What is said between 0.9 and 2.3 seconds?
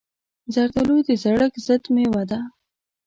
د زړښت ضد مېوه